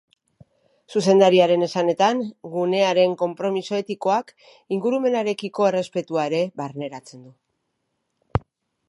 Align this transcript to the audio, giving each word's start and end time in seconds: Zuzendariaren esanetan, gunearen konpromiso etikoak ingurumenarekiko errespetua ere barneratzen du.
Zuzendariaren 0.93 1.65
esanetan, 1.65 2.23
gunearen 2.53 3.13
konpromiso 3.19 3.77
etikoak 3.81 4.33
ingurumenarekiko 4.79 5.69
errespetua 5.73 6.25
ere 6.31 6.41
barneratzen 6.63 7.23
du. 7.29 8.43